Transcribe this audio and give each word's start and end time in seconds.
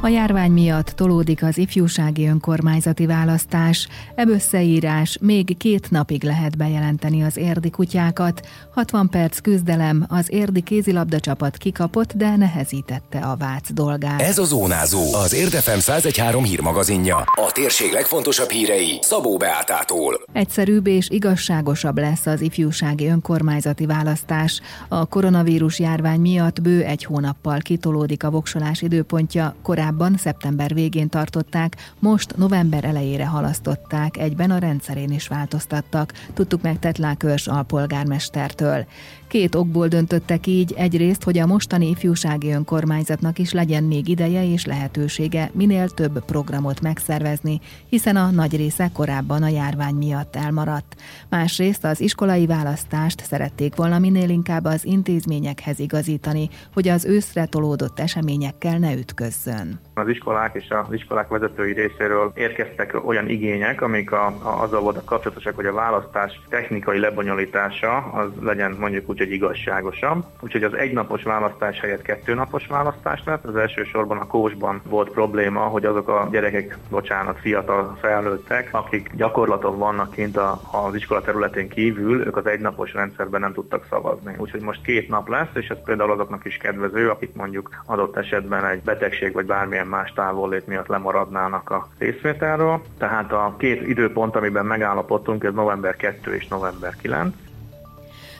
A 0.00 0.08
járvány 0.08 0.50
miatt 0.50 0.86
tolódik 0.86 1.42
az 1.42 1.58
ifjúsági 1.58 2.26
önkormányzati 2.26 3.06
választás. 3.06 3.88
Ebb 4.14 4.28
összeírás 4.28 5.18
még 5.20 5.56
két 5.56 5.90
napig 5.90 6.24
lehet 6.24 6.56
bejelenteni 6.56 7.22
az 7.22 7.36
érdi 7.36 7.70
kutyákat. 7.70 8.46
60 8.74 9.08
perc 9.08 9.38
küzdelem, 9.38 10.06
az 10.08 10.32
érdi 10.32 10.60
kézilabda 10.60 11.20
csapat 11.20 11.56
kikapott, 11.56 12.12
de 12.12 12.36
nehezítette 12.36 13.18
a 13.18 13.36
Vác 13.36 13.72
dolgát. 13.72 14.20
Ez 14.20 14.38
a 14.38 14.44
Zónázó, 14.44 15.14
az 15.14 15.34
Érdefem 15.34 15.78
1013 15.78 16.44
hírmagazinja. 16.44 17.16
A 17.16 17.50
térség 17.52 17.92
legfontosabb 17.92 18.50
hírei 18.50 18.98
Szabó 19.00 19.36
Beátától. 19.36 20.20
Egyszerűbb 20.32 20.86
és 20.86 21.10
igazságosabb 21.10 21.98
lesz 21.98 22.26
az 22.26 22.40
ifjúsági 22.40 23.06
önkormányzati 23.06 23.86
választás. 23.86 24.60
A 24.88 25.06
koronavírus 25.06 25.78
járvány 25.78 26.20
miatt 26.20 26.62
bő 26.62 26.82
egy 26.82 27.04
hónappal 27.04 27.58
kitolódik 27.58 28.24
a 28.24 28.30
voksolás 28.30 28.82
időpontja, 28.82 29.54
korábban 29.62 29.94
Korábban 29.96 30.18
szeptember 30.18 30.74
végén 30.74 31.08
tartották, 31.08 31.76
most 31.98 32.36
november 32.36 32.84
elejére 32.84 33.26
halasztották, 33.26 34.16
egyben 34.16 34.50
a 34.50 34.58
rendszerén 34.58 35.10
is 35.10 35.28
változtattak, 35.28 36.12
tudtuk 36.34 36.62
meg 36.62 36.78
Tetlák 36.78 37.22
Őrs 37.22 37.46
alpolgármestertől. 37.46 38.86
Két 39.28 39.54
okból 39.54 39.88
döntöttek 39.88 40.46
így, 40.46 40.74
egyrészt, 40.76 41.22
hogy 41.22 41.38
a 41.38 41.46
mostani 41.46 41.88
ifjúsági 41.88 42.52
önkormányzatnak 42.52 43.38
is 43.38 43.52
legyen 43.52 43.84
még 43.84 44.08
ideje 44.08 44.44
és 44.44 44.64
lehetősége 44.64 45.50
minél 45.52 45.88
több 45.88 46.24
programot 46.24 46.80
megszervezni, 46.80 47.60
hiszen 47.88 48.16
a 48.16 48.30
nagy 48.30 48.56
része 48.56 48.90
korábban 48.94 49.42
a 49.42 49.48
járvány 49.48 49.94
miatt 49.94 50.36
elmaradt. 50.36 50.94
Másrészt 51.28 51.84
az 51.84 52.00
iskolai 52.00 52.46
választást 52.46 53.20
szerették 53.24 53.74
volna 53.74 53.98
minél 53.98 54.28
inkább 54.28 54.64
az 54.64 54.84
intézményekhez 54.84 55.78
igazítani, 55.78 56.48
hogy 56.74 56.88
az 56.88 57.04
őszre 57.04 57.46
tolódott 57.46 58.00
eseményekkel 58.00 58.78
ne 58.78 58.94
ütközzön. 58.94 59.80
Az 59.94 60.08
iskolák 60.08 60.54
és 60.54 60.68
az 60.68 60.92
iskolák 60.92 61.28
vezetői 61.28 61.72
részéről 61.72 62.32
érkeztek 62.34 63.06
olyan 63.06 63.28
igények, 63.28 63.82
amik 63.82 64.12
a, 64.12 64.26
a, 64.26 64.62
azzal 64.62 64.80
voltak 64.80 65.04
kapcsolatosak, 65.04 65.54
hogy 65.54 65.66
a 65.66 65.72
választás 65.72 66.40
technikai 66.48 66.98
lebonyolítása 66.98 67.96
az 67.96 68.28
legyen 68.40 68.76
mondjuk 68.80 69.08
úgy, 69.16 69.22
hogy 69.22 69.32
igazságosabb. 69.32 70.24
Úgyhogy 70.40 70.62
az 70.62 70.74
egynapos 70.74 71.22
választás 71.22 71.80
helyett 71.80 72.02
kettőnapos 72.02 72.66
választás 72.66 73.22
lett. 73.24 73.44
Az 73.44 73.56
elsősorban 73.56 74.18
a 74.18 74.26
kósban 74.26 74.80
volt 74.84 75.10
probléma, 75.10 75.60
hogy 75.60 75.84
azok 75.84 76.08
a 76.08 76.28
gyerekek, 76.30 76.78
bocsánat, 76.90 77.38
fiatal 77.40 77.96
felnőttek, 78.00 78.68
akik 78.72 79.10
gyakorlaton 79.14 79.78
vannak 79.78 80.10
kint 80.10 80.36
a, 80.36 80.60
az 80.72 80.94
iskola 80.94 81.20
területén 81.20 81.68
kívül, 81.68 82.26
ők 82.26 82.36
az 82.36 82.46
egynapos 82.46 82.92
rendszerben 82.92 83.40
nem 83.40 83.52
tudtak 83.52 83.86
szavazni. 83.90 84.34
Úgyhogy 84.38 84.60
most 84.60 84.82
két 84.82 85.08
nap 85.08 85.28
lesz, 85.28 85.54
és 85.54 85.68
ez 85.68 85.82
például 85.84 86.10
azoknak 86.10 86.44
is 86.44 86.56
kedvező, 86.56 87.10
akik 87.10 87.34
mondjuk 87.34 87.70
adott 87.86 88.16
esetben 88.16 88.64
egy 88.64 88.82
betegség 88.82 89.32
vagy 89.32 89.46
bármilyen 89.46 89.86
más 89.86 90.12
távollét 90.12 90.66
miatt 90.66 90.86
lemaradnának 90.86 91.70
a 91.70 91.88
részvételről. 91.98 92.82
Tehát 92.98 93.32
a 93.32 93.54
két 93.58 93.88
időpont, 93.88 94.36
amiben 94.36 94.66
megállapodtunk, 94.66 95.44
ez 95.44 95.54
november 95.54 95.96
2 95.96 96.34
és 96.34 96.48
november 96.48 96.96
9 97.02 97.45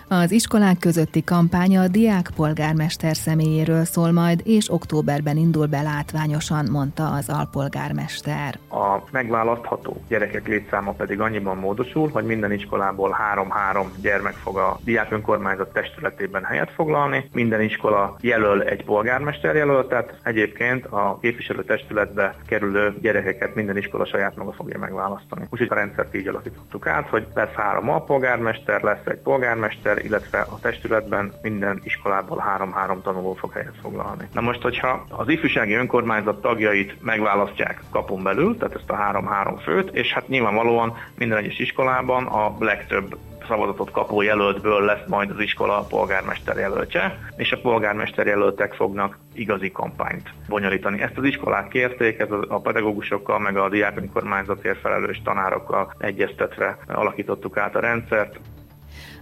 az 0.08 0.30
iskolák 0.30 0.78
közötti 0.78 1.24
kampánya 1.24 1.80
a 1.80 1.88
diák 1.88 2.30
polgármester 2.36 3.16
személyéről 3.16 3.84
szól 3.84 4.12
majd, 4.12 4.40
és 4.44 4.72
októberben 4.72 5.36
indul 5.36 5.66
be 5.66 5.82
látványosan, 5.82 6.70
mondta 6.70 7.10
az 7.10 7.28
alpolgármester. 7.28 8.58
A 8.77 9.02
megválasztható 9.10 9.96
gyerekek 10.08 10.46
létszáma 10.46 10.92
pedig 10.92 11.20
annyiban 11.20 11.56
módosul, 11.56 12.08
hogy 12.08 12.24
minden 12.24 12.52
iskolából 12.52 13.10
három-három 13.10 13.92
gyermek 14.00 14.34
fog 14.34 14.56
a 14.56 14.78
diák 14.84 15.12
önkormányzat 15.12 15.72
testületében 15.72 16.44
helyet 16.44 16.70
foglalni. 16.70 17.28
Minden 17.32 17.60
iskola 17.60 18.16
jelöl 18.20 18.62
egy 18.62 18.84
polgármester 18.84 19.54
jelöltet, 19.54 20.19
egyébként 20.22 20.86
a 20.86 21.19
képviselő 21.20 21.64
testületbe 21.64 22.34
kerülő 22.47 22.94
gyerekeket 23.00 23.54
minden 23.54 23.76
iskola 23.76 24.04
saját 24.04 24.37
maga 24.37 24.53
fogja 24.53 24.78
megválasztani. 24.78 25.47
Úgyhogy 25.50 25.69
a 25.70 25.75
rendszert 25.75 26.14
így 26.14 26.28
alakítottuk 26.28 26.87
át, 26.87 27.08
hogy 27.08 27.26
lesz 27.34 27.53
három 27.54 27.91
alpolgármester, 27.91 28.82
lesz 28.82 29.06
egy 29.06 29.19
polgármester, 29.19 30.04
illetve 30.04 30.38
a 30.38 30.58
testületben 30.60 31.32
minden 31.43 31.81
iskolából 31.84 32.38
három-három 32.38 33.03
tanuló 33.03 33.34
fog 33.34 33.53
helyet 33.53 33.78
foglalni. 33.82 34.28
Na 34.32 34.41
most, 34.41 34.62
hogyha 34.62 35.06
az 35.10 35.28
ifjúsági 35.28 35.75
önkormányzat 35.75 36.41
tagjait 36.41 37.03
megválasztják 37.03 37.82
kapon 37.91 38.22
belül, 38.22 38.56
tehát 38.69 38.81
ezt 38.81 38.91
a 38.91 39.03
három-három 39.03 39.56
főt, 39.56 39.91
és 39.94 40.12
hát 40.12 40.28
nyilvánvalóan 40.28 40.97
minden 41.19 41.38
egyes 41.38 41.59
iskolában 41.59 42.27
a 42.27 42.56
legtöbb 42.59 43.16
szavazatot 43.49 43.91
kapó 43.91 44.22
jelöltből 44.22 44.84
lesz 44.84 45.06
majd 45.06 45.31
az 45.31 45.41
iskola 45.41 45.87
polgármester 45.88 46.56
jelöltje, 46.56 47.19
és 47.37 47.53
a 47.53 47.60
polgármester 47.60 48.26
jelöltek 48.26 48.75
fognak 48.75 49.19
igazi 49.34 49.72
kampányt 49.72 50.31
bonyolítani. 50.49 51.03
Ezt 51.03 51.19
az 51.19 51.25
iskolák 51.25 51.69
kérték, 51.69 52.19
ez 52.19 52.28
a 52.49 52.60
pedagógusokkal, 52.60 53.38
meg 53.38 53.56
a 53.56 53.69
diák 53.69 53.97
önkormányzatért 53.97 54.81
felelős 54.81 55.22
tanárokkal 55.25 55.94
egyeztetve 55.99 56.78
alakítottuk 56.87 57.56
át 57.56 57.76
a 57.76 57.81
rendszert. 57.81 58.38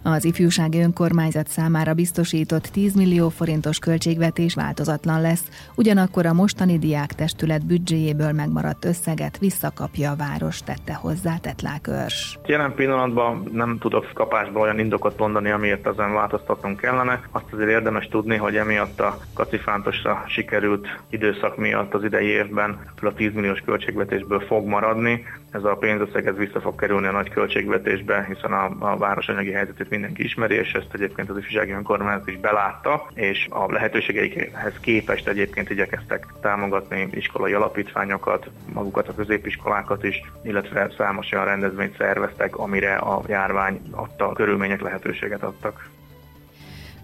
Az 0.07 0.25
ifjúsági 0.25 0.81
önkormányzat 0.81 1.49
számára 1.49 1.95
biztosított 1.95 2.63
10 2.63 2.95
millió 2.95 3.29
forintos 3.29 3.79
költségvetés 3.79 4.55
változatlan 4.55 5.21
lesz, 5.21 5.71
ugyanakkor 5.75 6.27
a 6.27 6.33
mostani 6.33 6.79
diák 6.79 7.13
testület 7.13 7.67
büdzséjéből 7.67 8.33
megmaradt 8.33 8.85
összeget 8.85 9.39
visszakapja 9.39 10.11
a 10.11 10.17
város, 10.17 10.63
tette 10.63 10.95
hozzá 10.95 11.37
Tetlák 11.37 11.87
Őrs. 11.89 12.39
Jelen 12.47 12.75
pillanatban 12.75 13.49
nem 13.53 13.79
tudok 13.79 14.11
kapásból 14.15 14.63
olyan 14.63 14.79
indokot 14.79 15.19
mondani, 15.19 15.51
amiért 15.51 15.87
ezen 15.87 16.13
változtatnunk 16.13 16.81
kellene. 16.81 17.21
Azt 17.31 17.53
azért 17.53 17.71
érdemes 17.71 18.09
tudni, 18.09 18.37
hogy 18.37 18.57
emiatt 18.57 19.01
a 19.01 19.19
kacifántosra 19.35 20.25
sikerült 20.27 20.87
időszak 21.11 21.57
miatt 21.57 21.95
az 21.95 22.05
idei 22.05 22.27
évben 22.27 22.79
a 23.03 23.13
10 23.13 23.33
milliós 23.33 23.61
költségvetésből 23.61 24.41
fog 24.41 24.67
maradni. 24.67 25.25
Ez 25.51 25.65
a 25.65 25.77
pénzösszeg 25.77 26.27
ez 26.27 26.37
vissza 26.37 26.61
fog 26.61 26.75
kerülni 26.75 27.07
a 27.07 27.13
nagy 27.13 27.31
költségvetésbe, 27.31 28.25
hiszen 28.29 28.53
a, 28.53 28.93
a 28.93 28.97
város 28.97 29.29
anyagi 29.29 29.51
helyzetét 29.51 29.91
mindenki 29.95 30.25
ismeri, 30.25 30.55
és 30.55 30.73
ezt 30.73 30.95
egyébként 30.95 31.31
az 31.31 31.39
ifjúsági 31.39 31.73
önkormányzat 31.73 32.29
is 32.29 32.39
belátta, 32.39 33.11
és 33.15 33.47
a 33.51 33.73
lehetőségeikhez 33.73 34.75
képest 34.81 35.29
egyébként 35.29 35.71
igyekeztek 35.71 36.27
támogatni 36.41 37.09
iskolai 37.13 37.53
alapítványokat, 37.53 38.51
magukat 38.73 39.09
a 39.09 39.15
középiskolákat 39.15 40.05
is, 40.05 40.23
illetve 40.43 40.93
számos 40.97 41.33
olyan 41.33 41.45
rendezvényt 41.45 41.97
szerveztek, 41.97 42.57
amire 42.57 42.95
a 42.95 43.23
járvány 43.27 43.81
adta 43.91 44.33
körülmények 44.33 44.81
lehetőséget 44.81 45.43
adtak. 45.43 45.89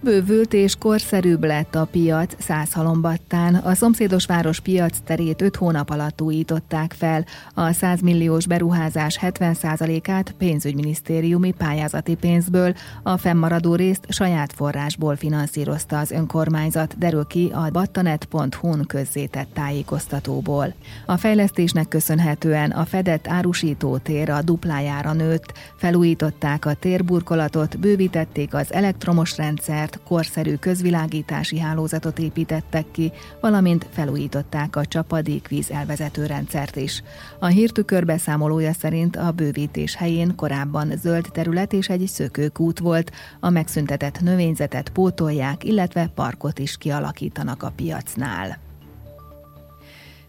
Bővült 0.03 0.53
és 0.53 0.77
korszerűbb 0.79 1.45
lett 1.45 1.75
a 1.75 1.85
piac 1.85 2.43
Százhalombattán. 2.43 3.55
A 3.55 3.75
szomszédos 3.75 4.27
város 4.27 4.61
piac 4.61 4.99
terét 5.05 5.43
5 5.43 5.57
hónap 5.57 5.91
alatt 5.91 6.21
újították 6.21 6.95
fel. 6.99 7.25
A 7.55 7.73
100 7.73 8.01
milliós 8.01 8.47
beruházás 8.47 9.19
70%-át 9.23 10.35
pénzügyminisztériumi 10.39 11.53
pályázati 11.53 12.15
pénzből, 12.15 12.75
a 13.03 13.17
fennmaradó 13.17 13.75
részt 13.75 14.07
saját 14.09 14.53
forrásból 14.53 15.17
finanszírozta 15.17 15.99
az 15.99 16.11
önkormányzat, 16.11 16.99
derül 16.99 17.27
ki 17.27 17.51
a 17.55 17.71
battanet.hu-n 17.71 18.87
közzétett 18.87 19.49
tájékoztatóból. 19.55 20.75
A 21.07 21.17
fejlesztésnek 21.17 21.89
köszönhetően 21.89 22.71
a 22.71 22.85
fedett 22.85 23.29
árusítótér 23.29 24.31
a 24.31 24.43
duplájára 24.43 25.13
nőtt, 25.13 25.53
felújították 25.77 26.65
a 26.65 26.75
térburkolatot, 26.75 27.79
bővítették 27.79 28.55
az 28.55 28.73
elektromos 28.73 29.37
rendszer, 29.37 29.90
modernt, 29.91 30.09
korszerű 30.09 30.55
közvilágítási 30.55 31.59
hálózatot 31.59 32.19
építettek 32.19 32.91
ki, 32.91 33.13
valamint 33.41 33.87
felújították 33.91 34.77
a 34.77 34.85
csapadékvíz 34.85 35.71
elvezető 35.71 36.27
rendszert 36.27 36.77
is. 36.77 37.03
A 37.39 37.47
hírtükör 37.47 38.05
beszámolója 38.05 38.73
szerint 38.73 39.17
a 39.17 39.31
bővítés 39.31 39.95
helyén 39.95 40.35
korábban 40.35 40.93
zöld 40.97 41.29
terület 41.33 41.73
és 41.73 41.89
egy 41.89 42.07
szökőkút 42.07 42.79
volt, 42.79 43.11
a 43.41 43.51
megszüntetett 43.51 44.21
növényzetet 44.21 44.89
pótolják, 44.89 45.65
illetve 45.65 46.11
parkot 46.15 46.59
is 46.59 46.77
kialakítanak 46.77 47.63
a 47.63 47.73
piacnál. 47.77 48.70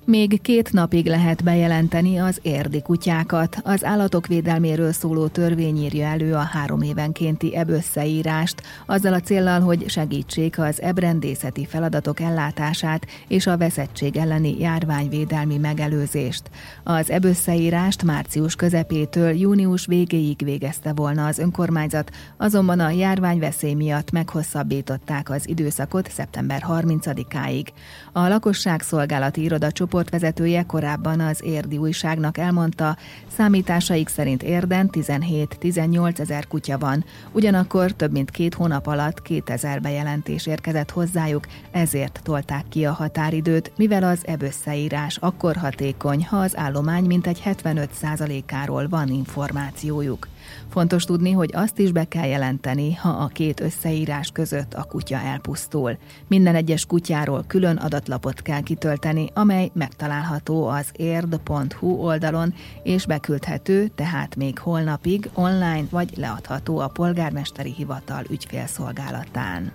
Még 0.06 0.42
két 0.42 0.74
napig 0.74 1.06
lehet 1.06 1.44
bejelenteni 1.44 2.18
az 2.18 2.40
érdi 2.42 2.82
kutyákat. 2.82 3.58
Az 3.64 3.84
állatok 3.84 4.28
védelméről 4.28 4.92
szóló 4.92 5.28
törvény 5.28 5.78
írja 5.78 6.06
elő 6.06 6.34
a 6.34 6.40
három 6.40 6.82
évenkénti 6.82 7.56
ebb 7.56 7.70
összeírást, 7.70 8.62
azzal 8.86 9.14
a 9.14 9.20
céllal, 9.20 9.60
hogy 9.60 9.90
segítsék 9.90 10.60
az 10.60 10.82
ebrendészeti 10.82 11.66
feladatok 11.66 12.20
ellátását 12.20 13.06
és 13.28 13.48
a 13.48 13.58
veszettség 13.58 14.18
elleni 14.18 14.60
járványvédelmi 14.60 15.58
megelőzést. 15.58 16.50
Az 16.84 17.10
ebb 17.10 17.24
összeírást 17.24 18.04
március 18.04 18.56
közepétől 18.56 19.32
június 19.32 19.86
végéig 19.86 20.44
végezte 20.44 20.94
volna 20.94 21.26
az 21.26 21.40
önkormányzat, 21.40 22.12
azonban 22.38 22.80
a 22.80 22.90
járványveszély 22.90 23.74
miatt 23.74 24.12
meghosszabbították 24.12 25.30
az 25.30 25.48
időszakot 25.50 26.12
szeptember 26.12 26.64
30-áig. 26.70 27.68
A 28.12 28.28
lakosságszolgálati 28.28 29.42
iroda 29.42 29.72
csoportvezetője 29.92 30.64
korábban 30.64 31.20
az 31.20 31.44
Érdi 31.44 31.78
újságnak 31.78 32.38
elmondta, 32.38 32.98
számításaik 33.36 34.08
szerint 34.08 34.44
Érden 34.44 34.90
17-18 34.92 36.20
ezer 36.20 36.48
kutya 36.48 36.78
van, 36.78 37.06
ugyanakkor 37.32 37.92
több 37.92 38.12
mint 38.12 38.32
két 38.32 38.54
hónap 38.54 38.88
alatt 38.88 39.22
2000 39.22 39.82
bejelentés 39.82 40.48
érkezett 40.48 40.90
hozzájuk, 40.90 41.48
ezért 41.72 42.20
tolták 42.24 42.66
ki 42.70 42.86
a 42.86 42.92
határidőt, 42.92 43.72
mivel 43.78 44.04
az 44.04 44.28
EB 44.28 44.42
összeírás 44.42 45.18
akkor 45.18 45.56
hatékony, 45.56 46.26
ha 46.26 46.38
az 46.38 46.58
állomány 46.58 47.06
mintegy 47.06 47.42
75%-áról 47.46 48.88
van 48.88 49.08
információjuk. 49.08 50.28
Fontos 50.70 51.04
tudni, 51.04 51.32
hogy 51.32 51.50
azt 51.54 51.80
is 51.80 51.92
be 51.92 52.04
kell 52.04 52.28
jelenteni, 52.28 52.94
ha 52.94 53.10
a 53.10 53.28
két 53.28 53.60
összeírás 53.60 54.30
között 54.32 54.74
a 54.74 54.84
kutya 54.84 55.18
elpusztul. 55.18 55.98
Minden 56.28 56.56
egyes 56.56 56.86
kutyáról 56.86 57.44
külön 57.48 57.78
adatlapot 57.78 58.42
kell 58.42 58.62
kitölteni, 58.62 59.30
amely 59.34 59.70
megtalálható 59.74 60.68
az 60.68 60.90
érd.hu 60.96 61.88
oldalon, 61.88 62.54
és 62.84 63.06
beküldhető, 63.06 63.88
tehát 63.88 64.36
még 64.36 64.60
holnapig 64.60 65.30
online 65.34 65.86
vagy 65.90 66.18
leadható 66.18 66.80
a 66.80 66.88
polgármesteri 66.88 67.74
hivatal 67.74 68.24
ügyfélszolgálatán. 68.30 69.72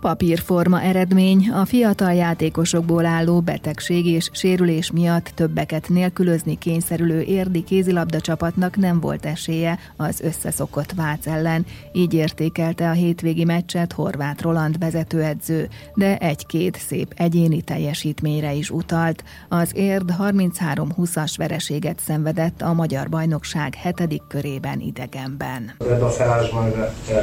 Papírforma 0.00 0.82
eredmény 0.82 1.50
a 1.50 1.64
fiatal 1.64 2.12
játékosokból 2.12 3.06
álló 3.06 3.40
betegség 3.40 4.06
és 4.06 4.30
sérülés 4.32 4.90
miatt 4.90 5.32
többeket 5.34 5.88
nélkülözni 5.88 6.58
kényszerülő 6.58 7.20
érdi 7.20 7.64
kézilabda 7.64 8.20
csapatnak 8.20 8.76
nem 8.76 9.00
volt 9.00 9.26
esélye 9.26 9.78
az 9.96 10.20
összeszokott 10.20 10.92
Vác 10.92 11.26
ellen, 11.26 11.66
így 11.92 12.14
értékelte 12.14 12.88
a 12.88 12.92
hétvégi 12.92 13.44
meccset 13.44 13.92
Horváth 13.92 14.42
Roland 14.42 14.78
vezetőedző, 14.78 15.68
de 15.94 16.16
egy-két 16.16 16.78
szép 16.86 17.12
egyéni 17.16 17.62
teljesítményre 17.62 18.52
is 18.52 18.70
utalt. 18.70 19.24
Az 19.48 19.70
érd 19.74 20.14
33-20-as 20.18 21.34
vereséget 21.36 22.00
szenvedett 22.06 22.62
a 22.62 22.72
magyar 22.72 23.08
bajnokság 23.08 23.74
hetedik 23.74 24.22
körében 24.28 24.80
idegenben. 24.80 25.74
Ebben 25.78 26.02
a 26.02 26.08
felállásban, 26.08 26.72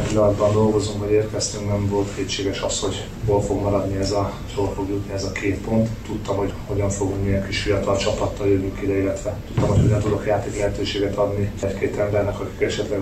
pillanatban 0.08 0.52
dolgozunk, 0.52 1.04
hogy 1.04 1.12
érkeztünk, 1.12 1.68
nem 1.68 1.88
volt 1.90 2.16
kétséges 2.16 2.62
az, 2.64 2.80
hogy 2.80 3.06
hol 3.28 3.42
fog 3.42 3.62
maradni 3.62 3.98
ez 3.98 4.12
a, 4.12 4.32
hol 4.56 4.72
fog 4.76 4.90
jutni 4.90 5.14
ez 5.14 5.24
a 5.24 5.32
két 5.32 5.58
pont. 5.58 5.90
Tudtam, 6.06 6.36
hogy 6.36 6.54
hogyan 6.68 6.90
fogunk 6.90 7.24
milyen 7.24 7.46
kis 7.48 7.62
fiatal 7.62 7.98
csapattal 7.98 8.48
jövünk 8.48 8.82
ide, 8.82 8.98
illetve 9.02 9.36
tudtam, 9.48 9.68
hogy 9.68 9.82
hogyan 9.82 10.00
tudok 10.00 10.26
játék 10.26 10.58
lehetőséget 10.58 11.16
adni 11.16 11.52
egy-két 11.62 11.98
embernek, 11.98 12.40
akik 12.40 12.62
esetleg 12.62 13.00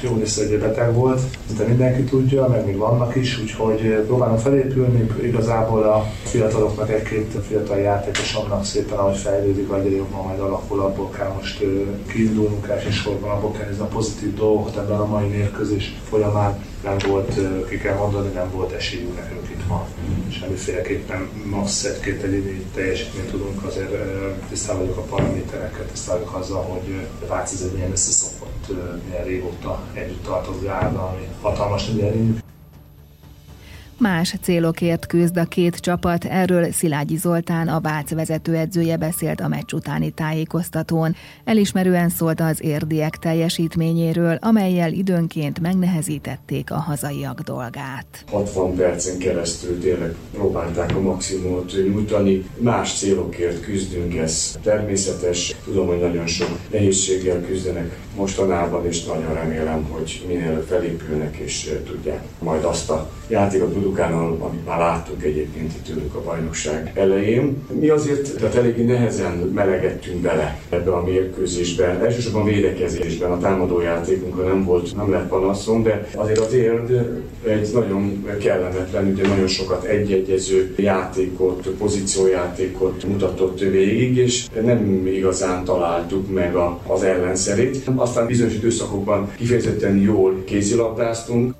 jó 0.00 0.16
része 0.18 0.42
egy 0.42 0.58
beteg 0.58 0.94
volt. 0.94 1.20
De 1.56 1.64
mindenki 1.64 2.02
tudja, 2.02 2.48
meg 2.48 2.66
még 2.66 2.76
vannak 2.76 3.14
is, 3.16 3.40
úgyhogy 3.40 4.02
próbálom 4.06 4.36
felépülni. 4.36 5.10
Igazából 5.22 5.82
a 5.82 6.06
fiataloknak 6.24 6.90
egy-két 6.90 7.36
fiatal 7.48 7.78
játékos 7.78 8.34
annak 8.34 8.64
szépen, 8.64 8.98
ahogy 8.98 9.16
fejlődik, 9.16 9.68
vagy 9.68 9.92
jobban 9.96 10.26
majd 10.26 10.40
alakul, 10.40 10.80
abból 10.80 11.10
kell 11.10 11.32
most 11.36 11.64
kiindulnunk 12.12 12.68
elsősorban, 12.68 13.30
abból 13.30 13.52
kell 13.52 13.70
a 13.78 13.84
pozitív 13.84 14.34
dolgokat 14.34 14.76
ebben 14.76 14.98
a 14.98 15.06
mai 15.06 15.26
mérkőzés 15.26 15.94
folyamán 16.08 16.70
nem 16.82 16.96
volt, 17.06 17.38
ki 17.68 17.78
kell 17.78 17.96
mondani, 17.96 18.32
nem 18.32 18.50
volt 18.50 18.72
esélyünk 18.72 19.14
nekünk 19.14 19.48
itt 19.50 19.68
ma. 19.68 19.88
Semmiféleképpen 20.30 21.28
max 21.50 21.84
egy-két 21.84 22.22
egyéni 22.22 22.64
teljesítményt 22.74 23.30
tudunk, 23.30 23.64
azért 23.64 23.90
tisztában 24.48 24.80
vagyok 24.80 24.96
a 24.96 25.00
paraméterekkel, 25.00 25.86
tisztában 25.86 26.20
vagyok 26.20 26.40
azzal, 26.40 26.62
hogy 26.62 27.06
Vác 27.28 27.52
ez 27.52 27.60
egy 27.60 27.72
milyen 27.72 27.90
összeszokott, 27.90 28.66
milyen 29.08 29.24
régóta 29.24 29.82
együtt 29.92 30.22
tartozó 30.24 30.68
állam, 30.68 31.04
ami 31.04 31.28
hatalmas 31.40 31.86
nagy 31.86 32.00
erényük. 32.00 32.40
Más 34.02 34.34
célokért 34.42 35.06
küzd 35.06 35.36
a 35.36 35.44
két 35.44 35.76
csapat, 35.76 36.24
erről 36.24 36.72
Szilágyi 36.72 37.16
Zoltán, 37.16 37.68
a 37.68 37.80
Vác 37.80 38.14
vezetőedzője 38.14 38.96
beszélt 38.96 39.40
a 39.40 39.48
meccs 39.48 39.72
utáni 39.72 40.10
tájékoztatón. 40.10 41.14
Elismerően 41.44 42.08
szólt 42.08 42.40
az 42.40 42.62
érdiek 42.62 43.16
teljesítményéről, 43.16 44.38
amelyel 44.40 44.92
időnként 44.92 45.60
megnehezítették 45.60 46.70
a 46.70 46.74
hazaiak 46.74 47.40
dolgát. 47.40 48.24
60 48.30 48.74
percen 48.74 49.18
keresztül 49.18 49.80
tényleg 49.80 50.14
próbálták 50.32 50.96
a 50.96 51.00
maximumot 51.00 51.72
nyújtani. 51.72 52.44
Más 52.58 52.98
célokért 52.98 53.60
küzdünk, 53.60 54.14
ez 54.14 54.58
természetes. 54.62 55.56
Tudom, 55.64 55.86
hogy 55.86 56.00
nagyon 56.00 56.26
sok 56.26 56.58
nehézséggel 56.70 57.40
küzdenek 57.40 57.98
mostanában, 58.16 58.86
és 58.86 59.04
nagyon 59.04 59.34
remélem, 59.34 59.84
hogy 59.90 60.24
minél 60.28 60.64
felépülnek 60.68 61.36
és 61.36 61.70
tudják 61.86 62.22
majd 62.38 62.64
azt 62.64 62.90
a 62.90 63.10
játékot 63.28 63.72
produkálni, 63.92 64.36
amit 64.40 64.66
már 64.66 64.78
láttunk 64.78 65.22
egyébként 65.22 65.72
tőlük 65.86 66.14
a 66.14 66.22
bajnokság 66.22 66.92
elején. 66.94 67.56
Mi 67.80 67.88
azért 67.88 68.36
tehát 68.36 68.54
eléggé 68.54 68.84
nehezen 68.84 69.32
melegettünk 69.54 70.20
bele 70.20 70.60
ebbe 70.68 70.92
a 70.92 71.04
mérkőzésbe. 71.04 71.84
Elsősorban 71.84 72.44
védekezésben 72.44 73.30
a 73.30 73.38
támadó 73.38 73.80
játékunkra 73.80 74.44
nem 74.44 74.64
volt, 74.64 74.96
nem 74.96 75.10
lett 75.10 75.28
panaszom, 75.28 75.82
de 75.82 76.08
azért 76.14 76.38
az 76.38 76.52
érd 76.52 76.90
egy 77.46 77.70
nagyon 77.74 78.26
kellemetlen, 78.40 79.06
ugye 79.06 79.28
nagyon 79.28 79.46
sokat 79.46 79.84
egyegyező 79.84 80.74
játékot, 80.76 81.68
pozíciójátékot 81.68 83.04
mutatott 83.04 83.60
végig, 83.60 84.16
és 84.16 84.46
nem 84.62 85.06
igazán 85.06 85.64
találtuk 85.64 86.32
meg 86.32 86.54
a, 86.54 86.80
az 86.86 87.02
ellenszerét. 87.02 87.90
Aztán 87.96 88.26
bizonyos 88.26 88.54
időszakokban 88.54 89.30
kifejezetten 89.36 89.96
jól 89.96 90.42
kézilabdáztunk, 90.44 91.54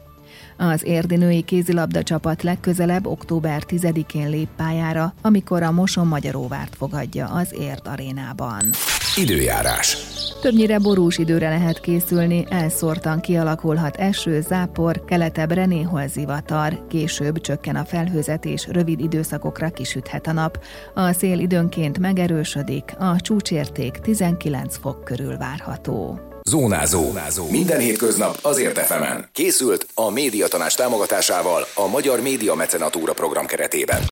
az 0.71 0.85
érdinői 0.85 1.43
kézilabda 1.43 2.03
csapat 2.03 2.43
legközelebb 2.43 3.07
október 3.07 3.63
10-én 3.69 4.31
lép 4.31 4.49
pályára, 4.57 5.15
amikor 5.23 5.63
a 5.63 5.71
Moson 5.71 6.07
Magyaróvárt 6.07 6.77
fogadja 6.77 7.27
az 7.27 7.55
Érd 7.59 7.83
arénában. 7.85 8.71
Időjárás. 9.17 9.97
Többnyire 10.41 10.79
borús 10.79 11.19
időre 11.19 11.49
lehet 11.49 11.81
készülni, 11.81 12.45
elszórtan 12.49 13.21
kialakulhat 13.21 13.97
eső, 13.97 14.41
zápor, 14.41 15.05
keletebbre 15.05 15.67
néhol 15.67 16.07
zivatar, 16.07 16.87
később 16.87 17.41
csökken 17.41 17.77
a 17.77 17.85
felhőzet 17.85 18.45
és 18.45 18.67
rövid 18.71 19.01
időszakokra 19.01 19.71
kisüthet 19.71 20.27
a 20.27 20.33
nap. 20.33 20.65
A 20.95 21.13
szél 21.13 21.39
időnként 21.39 21.99
megerősödik, 21.99 22.95
a 22.99 23.21
csúcsérték 23.21 23.93
19 23.93 24.77
fok 24.77 25.05
körül 25.05 25.37
várható. 25.37 26.32
Zónázó. 26.49 27.03
Zónázó. 27.03 27.51
Minden 27.51 27.81
hétköznap 27.81 28.39
azért 28.43 28.79
efemen. 28.79 29.29
Készült 29.33 29.87
a 29.95 30.11
médiatanás 30.11 30.75
támogatásával 30.75 31.67
a 31.75 31.87
Magyar 31.87 32.21
Média 32.21 32.55
Mecenatúra 32.55 33.13
program 33.13 33.47
keretében. 33.47 34.01